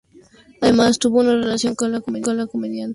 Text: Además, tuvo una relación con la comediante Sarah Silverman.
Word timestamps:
Además, 0.61 0.97
tuvo 0.97 1.19
una 1.19 1.33
relación 1.35 1.75
con 1.75 1.91
la 1.91 2.01
comediante 2.01 2.31
Sarah 2.31 2.47
Silverman. 2.47 2.89